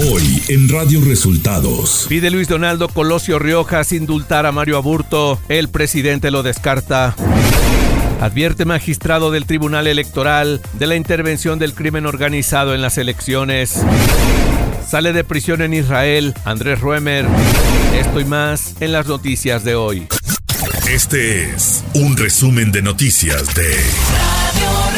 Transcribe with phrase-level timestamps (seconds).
[0.00, 2.06] Hoy en Radio Resultados.
[2.08, 5.40] Pide Luis Donaldo Colosio Riojas indultar a Mario Aburto.
[5.48, 7.16] El presidente lo descarta.
[8.20, 13.82] Advierte magistrado del Tribunal Electoral de la intervención del crimen organizado en las elecciones.
[14.88, 17.26] Sale de prisión en Israel Andrés Ruemer.
[17.96, 20.06] Esto y más en las noticias de hoy.
[20.88, 24.97] Este es un resumen de noticias de Radio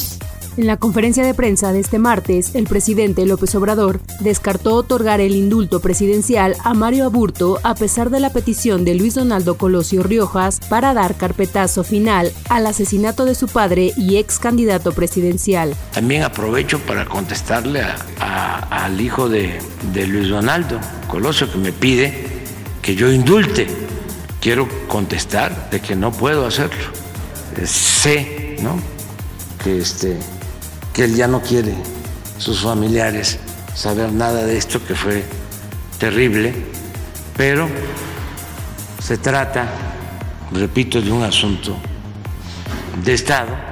[0.61, 5.35] En la conferencia de prensa de este martes, el presidente López Obrador descartó otorgar el
[5.35, 10.59] indulto presidencial a Mario Aburto a pesar de la petición de Luis Donaldo Colosio Riojas
[10.69, 15.75] para dar carpetazo final al asesinato de su padre y ex candidato presidencial.
[15.93, 17.81] También aprovecho para contestarle
[18.19, 19.57] al hijo de,
[19.91, 22.13] de Luis Donaldo Colosio que me pide
[22.83, 23.65] que yo indulte.
[24.39, 26.85] Quiero contestar de que no puedo hacerlo.
[27.65, 28.79] Sé, ¿no?
[29.63, 30.19] Que este
[30.93, 31.75] que él ya no quiere,
[32.37, 33.39] sus familiares,
[33.73, 35.23] saber nada de esto que fue
[35.99, 36.53] terrible,
[37.37, 37.69] pero
[39.01, 39.67] se trata,
[40.51, 41.77] repito, de un asunto
[43.03, 43.70] de Estado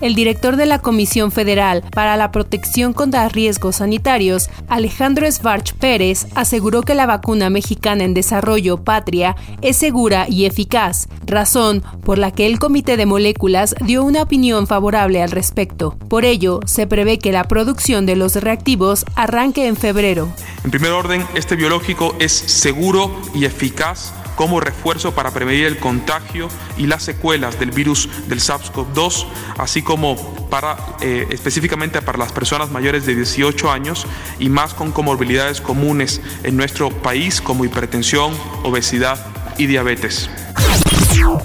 [0.00, 6.26] el director de la Comisión Federal para la Protección contra Riesgos Sanitarios, Alejandro Svarch Pérez,
[6.34, 12.30] aseguró que la vacuna mexicana en desarrollo Patria es segura y eficaz, razón por la
[12.30, 15.96] que el Comité de Moléculas dio una opinión favorable al respecto.
[16.08, 20.28] Por ello, se prevé que la producción de los reactivos arranque en febrero.
[20.64, 26.48] En primer orden, este biológico es seguro y eficaz como refuerzo para prevenir el contagio
[26.76, 29.26] y las secuelas del virus del SARS-CoV-2,
[29.58, 30.14] así como
[30.48, 34.06] para, eh, específicamente para las personas mayores de 18 años
[34.38, 38.32] y más con comorbilidades comunes en nuestro país como hipertensión,
[38.62, 39.26] obesidad
[39.58, 40.30] y diabetes.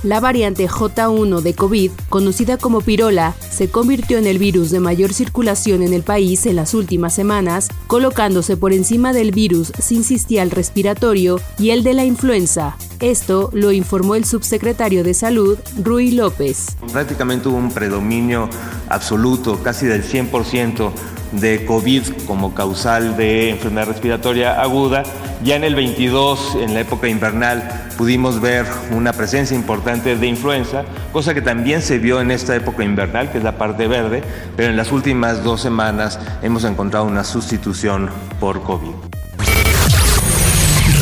[0.04, 5.14] La variante J1 de COVID, conocida como pirola, se convirtió en el virus de mayor
[5.14, 11.40] circulación en el país en las últimas semanas, colocándose por encima del virus sincitial respiratorio
[11.58, 12.76] y el de la influenza.
[13.00, 16.76] Esto lo informó el subsecretario de Salud, Rui López.
[16.92, 18.50] Prácticamente hubo un predominio
[18.90, 20.92] absoluto, casi del 100%
[21.34, 25.04] de COVID como causal de enfermedad respiratoria aguda.
[25.44, 30.86] Ya en el 22, en la época invernal, pudimos ver una presencia importante de influenza,
[31.12, 34.24] cosa que también se vio en esta época invernal, que es la parte verde,
[34.56, 38.10] pero en las últimas dos semanas hemos encontrado una sustitución
[38.40, 38.94] por COVID.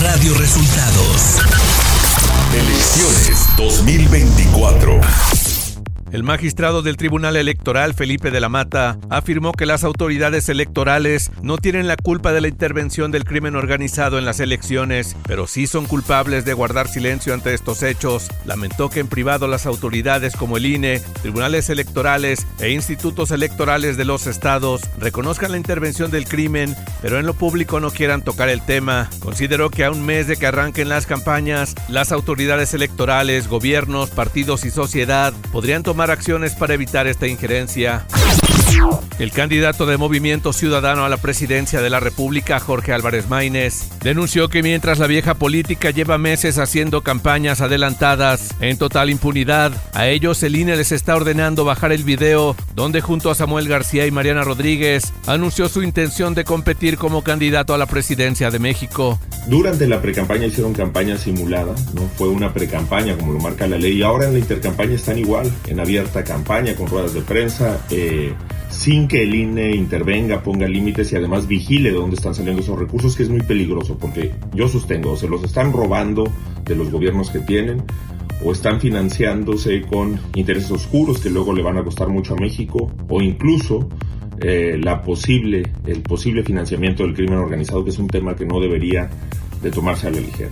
[0.01, 1.37] Radio Resultados.
[2.51, 5.01] Elecciones 2024.
[6.11, 11.57] El magistrado del Tribunal Electoral, Felipe de la Mata, afirmó que las autoridades electorales no
[11.57, 15.85] tienen la culpa de la intervención del crimen organizado en las elecciones, pero sí son
[15.85, 18.27] culpables de guardar silencio ante estos hechos.
[18.45, 24.03] Lamentó que en privado las autoridades como el INE, tribunales electorales e institutos electorales de
[24.03, 28.65] los estados reconozcan la intervención del crimen, pero en lo público no quieran tocar el
[28.65, 29.09] tema.
[29.21, 34.65] Consideró que a un mes de que arranquen las campañas, las autoridades electorales, gobiernos, partidos
[34.65, 38.03] y sociedad podrían tomar acciones para evitar esta injerencia.
[39.19, 44.49] El candidato de Movimiento Ciudadano a la presidencia de la República, Jorge Álvarez Maínez, denunció
[44.49, 50.41] que mientras la vieja política lleva meses haciendo campañas adelantadas en total impunidad, a ellos
[50.41, 54.43] el INE les está ordenando bajar el video donde junto a Samuel García y Mariana
[54.43, 59.19] Rodríguez anunció su intención de competir como candidato a la presidencia de México.
[59.45, 63.97] Durante la precampaña hicieron campaña simulada, no fue una precampaña como lo marca la ley,
[63.97, 67.79] y ahora en la intercampaña están igual, en abierta campaña con ruedas de prensa.
[67.91, 68.33] Eh,
[68.71, 72.79] sin que el INE intervenga, ponga límites y además vigile de dónde están saliendo esos
[72.79, 76.23] recursos, que es muy peligroso, porque yo sostengo, se los están robando
[76.65, 77.83] de los gobiernos que tienen
[78.43, 82.91] o están financiándose con intereses oscuros que luego le van a costar mucho a México,
[83.07, 83.87] o incluso
[84.39, 88.59] eh, la posible, el posible financiamiento del crimen organizado, que es un tema que no
[88.59, 89.09] debería
[89.61, 90.51] de tomarse a la ligera.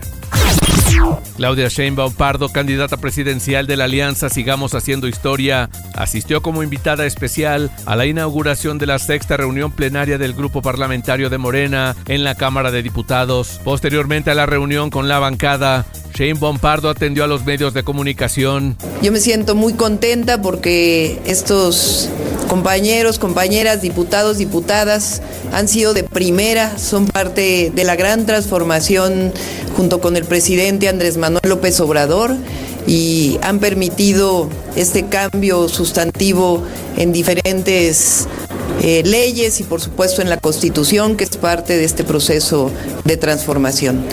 [1.38, 7.72] Claudia Sheinbaum Pardo, candidata presidencial de la Alianza Sigamos Haciendo Historia, asistió como invitada especial
[7.86, 12.36] a la inauguración de la sexta reunión plenaria del Grupo Parlamentario de Morena en la
[12.36, 13.62] Cámara de Diputados.
[13.64, 15.86] Posteriormente a la reunión con la bancada,
[16.20, 18.76] Shane Bompardo atendió a los medios de comunicación.
[19.02, 22.10] Yo me siento muy contenta porque estos
[22.50, 25.22] compañeros, compañeras, diputados, diputadas
[25.54, 29.32] han sido de primera, son parte de la gran transformación
[29.78, 32.36] junto con el presidente Andrés Manuel López Obrador
[32.86, 36.64] y han permitido este cambio sustantivo
[36.98, 38.28] en diferentes
[38.82, 42.72] eh, leyes y por supuesto en la Constitución, que es parte de este proceso
[43.06, 44.04] de transformación.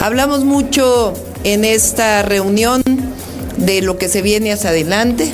[0.00, 1.12] Hablamos mucho
[1.44, 2.82] en esta reunión
[3.56, 5.32] de lo que se viene hacia adelante,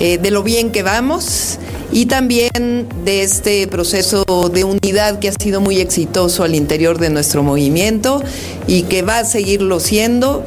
[0.00, 1.58] eh, de lo bien que vamos
[1.92, 7.10] y también de este proceso de unidad que ha sido muy exitoso al interior de
[7.10, 8.22] nuestro movimiento
[8.66, 10.44] y que va a seguirlo siendo.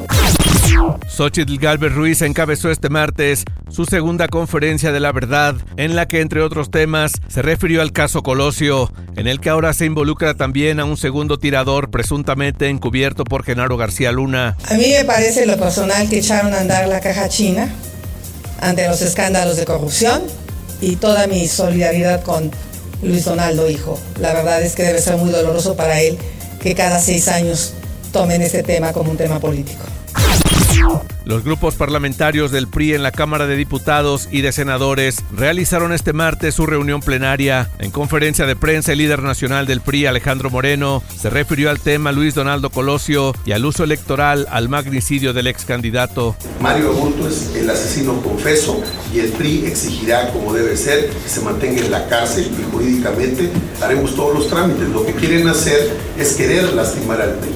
[1.08, 6.20] Xochitl Galvez Ruiz encabezó este martes su segunda conferencia de la verdad, en la que,
[6.20, 10.80] entre otros temas, se refirió al caso Colosio, en el que ahora se involucra también
[10.80, 14.56] a un segundo tirador presuntamente encubierto por Genaro García Luna.
[14.68, 17.68] A mí me parece lo personal que echaron a andar la caja china
[18.60, 20.22] ante los escándalos de corrupción
[20.80, 22.50] y toda mi solidaridad con
[23.02, 23.98] Luis Donaldo, hijo.
[24.20, 26.18] La verdad es que debe ser muy doloroso para él
[26.60, 27.74] que cada seis años
[28.12, 29.84] tomen este tema como un tema político.
[31.24, 36.12] Los grupos parlamentarios del PRI en la Cámara de Diputados y de Senadores realizaron este
[36.12, 37.70] martes su reunión plenaria.
[37.78, 42.12] En conferencia de prensa, el líder nacional del PRI, Alejandro Moreno, se refirió al tema
[42.12, 46.36] Luis Donaldo Colosio y al uso electoral al magnicidio del ex candidato.
[46.60, 48.82] Mario Aburto es el asesino confeso
[49.14, 53.50] y el PRI exigirá, como debe ser, que se mantenga en la cárcel y jurídicamente
[53.82, 54.88] haremos todos los trámites.
[54.90, 57.54] Lo que quieren hacer es querer lastimar al PRI.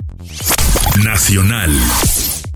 [1.02, 1.72] Nacional.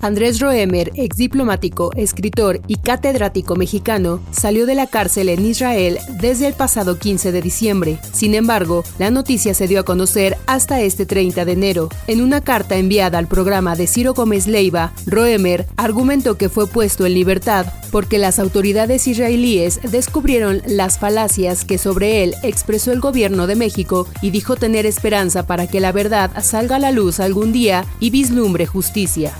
[0.01, 6.47] Andrés Roemer, ex diplomático, escritor y catedrático mexicano, salió de la cárcel en Israel desde
[6.47, 7.99] el pasado 15 de diciembre.
[8.13, 11.89] Sin embargo, la noticia se dio a conocer hasta este 30 de enero.
[12.07, 17.05] En una carta enviada al programa de Ciro Gómez Leiva, Roemer argumentó que fue puesto
[17.05, 23.47] en libertad porque las autoridades israelíes descubrieron las falacias que sobre él expresó el gobierno
[23.47, 27.53] de México y dijo tener esperanza para que la verdad salga a la luz algún
[27.53, 29.33] día y vislumbre justicia.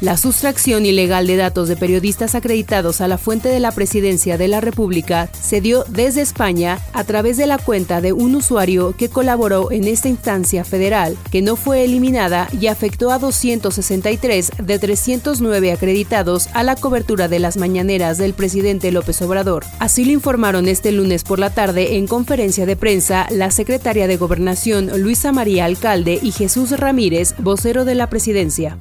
[0.00, 4.48] La sustracción ilegal de datos de periodistas acreditados a la fuente de la presidencia de
[4.48, 9.10] la República se dio desde España a través de la cuenta de un usuario que
[9.10, 15.72] colaboró en esta instancia federal, que no fue eliminada y afectó a 263 de 309
[15.72, 19.66] acreditados a la cobertura de las mañaneras del presidente López Obrador.
[19.80, 24.16] Así lo informaron este lunes por la tarde en conferencia de prensa la secretaria de
[24.16, 28.78] Gobernación Luisa María Alcalde y Jesús Ramírez, vocero de la presidencia.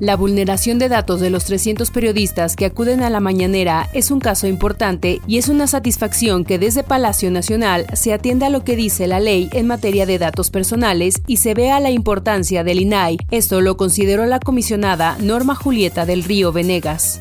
[0.00, 4.18] La vulneración de datos de los 300 periodistas que acuden a la mañanera es un
[4.18, 8.76] caso importante y es una satisfacción que desde Palacio Nacional se atienda a lo que
[8.76, 13.18] dice la ley en materia de datos personales y se vea la importancia del INAI.
[13.30, 17.20] Esto lo consideró la comisionada Norma Julieta del Río Venegas.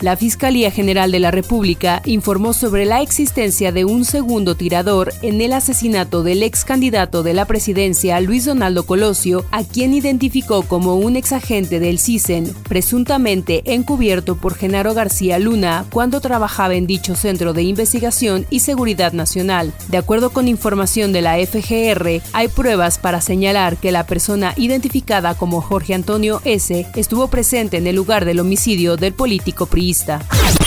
[0.00, 5.40] La Fiscalía General de la República informó sobre la existencia de un segundo tirador en
[5.40, 10.96] el asesinato del ex candidato de la presidencia Luis Donaldo Colosio, a quien identificó como
[10.96, 17.14] un ex agente del CISEN, presuntamente encubierto por Genaro García Luna cuando trabajaba en dicho
[17.14, 19.72] Centro de Investigación y Seguridad Nacional.
[19.88, 25.34] De acuerdo con información de la FGR, hay pruebas para señalar que la persona identificada
[25.34, 26.86] como Jorge Antonio S.
[26.94, 30.63] estuvo presente en el lugar del homicidio del político ricoprista.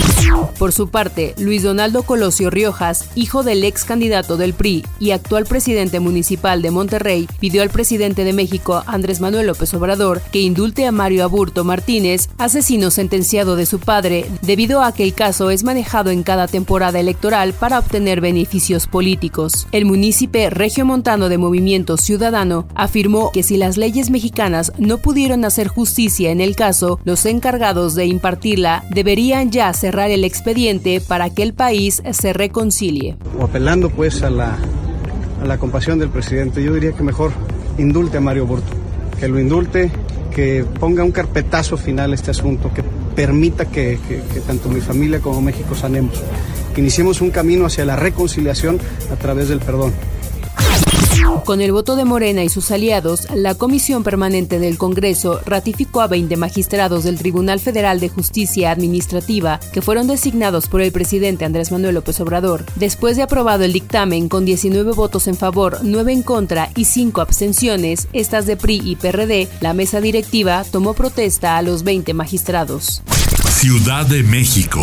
[0.57, 5.45] Por su parte, Luis Donaldo Colosio Riojas, hijo del ex candidato del PRI y actual
[5.45, 10.87] presidente municipal de Monterrey, pidió al presidente de México, Andrés Manuel López Obrador, que indulte
[10.87, 15.63] a Mario Aburto Martínez, asesino sentenciado de su padre, debido a que el caso es
[15.63, 19.67] manejado en cada temporada electoral para obtener beneficios políticos.
[19.71, 25.67] El munícipe regiomontano de Movimiento Ciudadano afirmó que si las leyes mexicanas no pudieron hacer
[25.67, 31.43] justicia en el caso, los encargados de impartirla deberían ya cerrar el expediente para que
[31.43, 33.15] el país se reconcilie.
[33.39, 34.57] O apelando pues a la,
[35.41, 37.31] a la compasión del presidente, yo diría que mejor
[37.77, 38.71] indulte a Mario Burto,
[39.19, 39.91] que lo indulte,
[40.33, 42.83] que ponga un carpetazo final a este asunto, que
[43.15, 46.21] permita que, que, que tanto mi familia como México sanemos,
[46.73, 48.79] que iniciemos un camino hacia la reconciliación
[49.11, 49.93] a través del perdón.
[51.45, 56.07] Con el voto de Morena y sus aliados, la Comisión Permanente del Congreso ratificó a
[56.07, 61.71] 20 magistrados del Tribunal Federal de Justicia Administrativa que fueron designados por el presidente Andrés
[61.71, 62.65] Manuel López Obrador.
[62.75, 67.21] Después de aprobado el dictamen con 19 votos en favor, 9 en contra y 5
[67.21, 73.03] abstenciones, estas de PRI y PRD, la mesa directiva tomó protesta a los 20 magistrados.
[73.49, 74.81] Ciudad de México.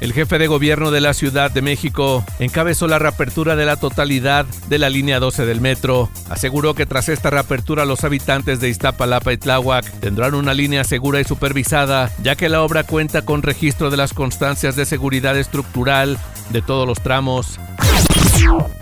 [0.00, 4.44] El jefe de gobierno de la Ciudad de México encabezó la reapertura de la totalidad
[4.68, 6.10] de la línea 12 del metro.
[6.28, 11.20] Aseguró que tras esta reapertura los habitantes de Iztapalapa y Tláhuac tendrán una línea segura
[11.20, 16.18] y supervisada, ya que la obra cuenta con registro de las constancias de seguridad estructural
[16.50, 17.58] de todos los tramos.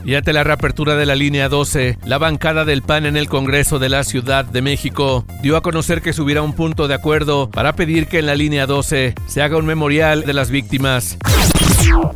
[0.05, 3.79] Y ante la reapertura de la línea 12, la bancada del PAN en el Congreso
[3.79, 7.75] de la Ciudad de México dio a conocer que subiera un punto de acuerdo para
[7.75, 11.17] pedir que en la línea 12 se haga un memorial de las víctimas.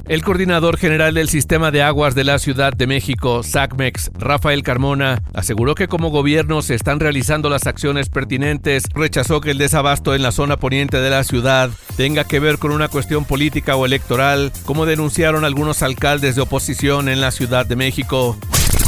[0.08, 5.22] El coordinador general del Sistema de Aguas de la Ciudad de México, SACMEX, Rafael Carmona,
[5.34, 10.22] aseguró que como gobierno se están realizando las acciones pertinentes, rechazó que el desabasto en
[10.22, 14.50] la zona poniente de la ciudad tenga que ver con una cuestión política o electoral,
[14.64, 18.36] como denunciaron algunos alcaldes de oposición en la Ciudad de México.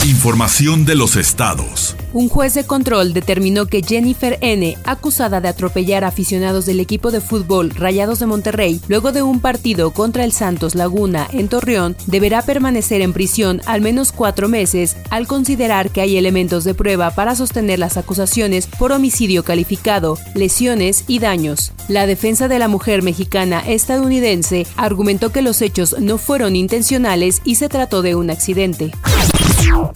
[0.05, 1.95] Información de los estados.
[2.13, 7.11] Un juez de control determinó que Jennifer N., acusada de atropellar a aficionados del equipo
[7.11, 11.97] de fútbol Rayados de Monterrey luego de un partido contra el Santos Laguna en Torreón,
[12.07, 17.11] deberá permanecer en prisión al menos cuatro meses al considerar que hay elementos de prueba
[17.13, 21.73] para sostener las acusaciones por homicidio calificado, lesiones y daños.
[21.89, 27.55] La defensa de la mujer mexicana estadounidense argumentó que los hechos no fueron intencionales y
[27.57, 28.93] se trató de un accidente.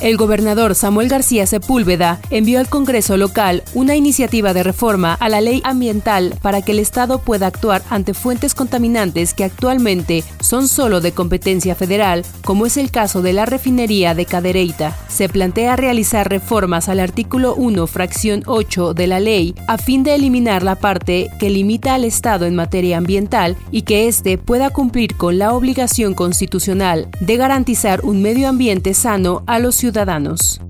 [0.01, 5.41] El gobernador Samuel García Sepúlveda envió al Congreso local una iniciativa de reforma a la
[5.41, 11.01] ley ambiental para que el Estado pueda actuar ante fuentes contaminantes que actualmente son solo
[11.01, 14.97] de competencia federal, como es el caso de la refinería de Cadereyta.
[15.09, 20.15] Se plantea realizar reformas al artículo 1, fracción 8 de la ley a fin de
[20.15, 25.17] eliminar la parte que limita al Estado en materia ambiental y que éste pueda cumplir
[25.17, 30.61] con la obligación constitucional de garantizar un medio ambiente sano los ciudadanos.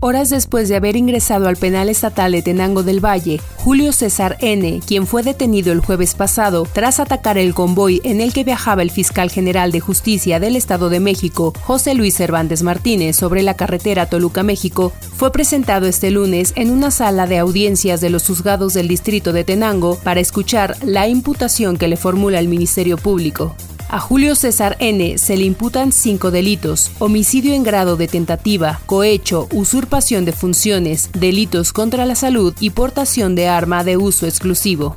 [0.00, 4.80] Horas después de haber ingresado al penal estatal de Tenango del Valle, Julio César N.,
[4.86, 8.90] quien fue detenido el jueves pasado tras atacar el convoy en el que viajaba el
[8.90, 14.06] fiscal general de justicia del Estado de México, José Luis Cervantes Martínez, sobre la carretera
[14.06, 19.32] Toluca-México, fue presentado este lunes en una sala de audiencias de los juzgados del distrito
[19.32, 23.56] de Tenango para escuchar la imputación que le formula el Ministerio Público.
[23.88, 25.18] A Julio César N.
[25.18, 31.72] se le imputan cinco delitos, homicidio en grado de tentativa, cohecho, usurpación de funciones, delitos
[31.72, 34.96] contra la salud y portación de arma de uso exclusivo.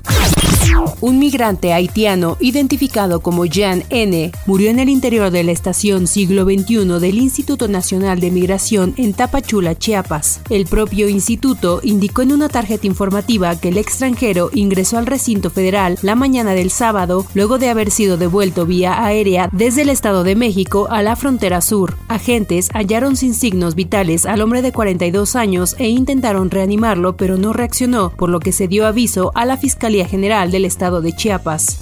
[0.99, 4.31] Un migrante haitiano identificado como Jan N.
[4.47, 9.13] murió en el interior de la estación siglo XXI del Instituto Nacional de Migración en
[9.13, 10.41] Tapachula, Chiapas.
[10.49, 15.99] El propio instituto indicó en una tarjeta informativa que el extranjero ingresó al recinto federal
[16.01, 20.35] la mañana del sábado luego de haber sido devuelto vía aérea desde el Estado de
[20.35, 21.95] México a la frontera sur.
[22.07, 27.53] Agentes hallaron sin signos vitales al hombre de 42 años e intentaron reanimarlo pero no
[27.53, 31.77] reaccionó, por lo que se dio aviso a la Fiscalía General del Estado de Chiapas.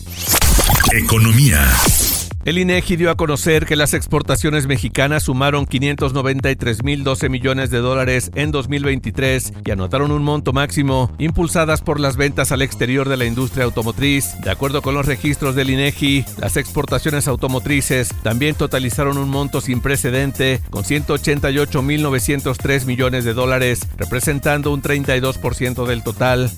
[0.91, 1.65] Economía.
[2.43, 8.51] El INEGI dio a conocer que las exportaciones mexicanas sumaron 593.012 millones de dólares en
[8.51, 13.63] 2023 y anotaron un monto máximo impulsadas por las ventas al exterior de la industria
[13.63, 14.35] automotriz.
[14.43, 19.79] De acuerdo con los registros del INEGI, las exportaciones automotrices también totalizaron un monto sin
[19.79, 26.51] precedente con 188.903 millones de dólares, representando un 32% del total.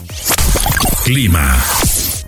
[1.08, 1.56] Clima.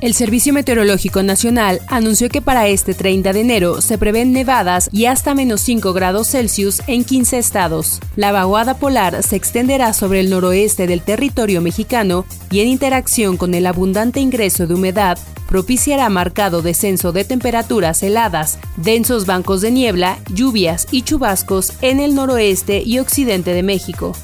[0.01, 5.05] El Servicio Meteorológico Nacional anunció que para este 30 de enero se prevén nevadas y
[5.05, 7.99] hasta menos 5 grados Celsius en 15 estados.
[8.15, 13.53] La vaguada polar se extenderá sobre el noroeste del territorio mexicano y en interacción con
[13.53, 20.19] el abundante ingreso de humedad propiciará marcado descenso de temperaturas heladas, densos bancos de niebla,
[20.31, 24.15] lluvias y chubascos en el noroeste y occidente de México.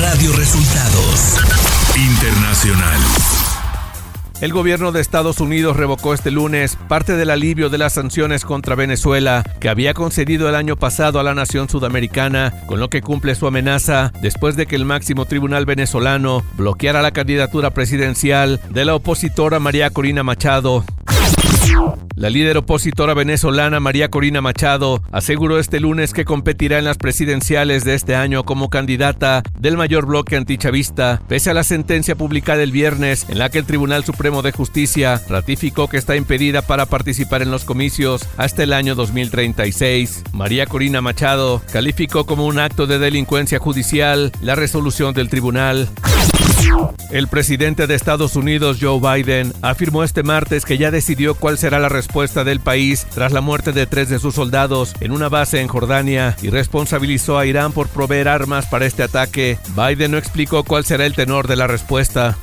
[0.00, 1.36] Radio Resultados
[1.96, 3.00] Internacional.
[4.40, 8.76] El gobierno de Estados Unidos revocó este lunes parte del alivio de las sanciones contra
[8.76, 13.34] Venezuela que había concedido el año pasado a la nación sudamericana, con lo que cumple
[13.34, 18.94] su amenaza después de que el máximo tribunal venezolano bloqueara la candidatura presidencial de la
[18.94, 20.84] opositora María Corina Machado.
[22.18, 27.84] La líder opositora venezolana María Corina Machado aseguró este lunes que competirá en las presidenciales
[27.84, 32.72] de este año como candidata del mayor bloque antichavista, pese a la sentencia publicada el
[32.72, 37.42] viernes en la que el Tribunal Supremo de Justicia ratificó que está impedida para participar
[37.42, 40.24] en los comicios hasta el año 2036.
[40.32, 45.88] María Corina Machado calificó como un acto de delincuencia judicial la resolución del tribunal.
[47.10, 51.78] El presidente de Estados Unidos, Joe Biden, afirmó este martes que ya decidió cuál será
[51.78, 55.60] la respuesta del país tras la muerte de tres de sus soldados en una base
[55.60, 59.58] en Jordania y responsabilizó a Irán por proveer armas para este ataque.
[59.74, 62.36] Biden no explicó cuál será el tenor de la respuesta.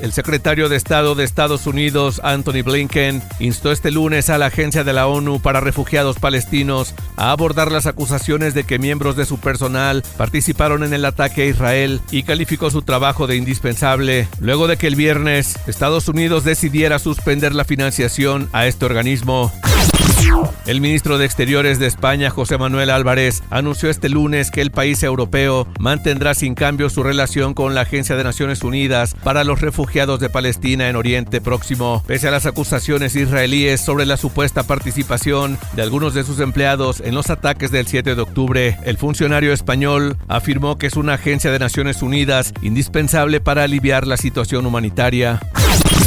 [0.00, 4.84] El secretario de Estado de Estados Unidos, Anthony Blinken, instó este lunes a la Agencia
[4.84, 9.38] de la ONU para Refugiados Palestinos a abordar las acusaciones de que miembros de su
[9.38, 14.76] personal participaron en el ataque a Israel y calificó su trabajo de indispensable luego de
[14.76, 19.52] que el viernes Estados Unidos decidiera suspender la financiación a este organismo.
[20.66, 25.02] El ministro de Exteriores de España, José Manuel Álvarez, anunció este lunes que el país
[25.02, 30.20] europeo mantendrá sin cambio su relación con la Agencia de Naciones Unidas para los Refugiados
[30.20, 35.82] de Palestina en Oriente Próximo, pese a las acusaciones israelíes sobre la supuesta participación de
[35.82, 38.78] algunos de sus empleados en los ataques del 7 de octubre.
[38.84, 44.16] El funcionario español afirmó que es una agencia de Naciones Unidas indispensable para aliviar la
[44.16, 45.40] situación humanitaria.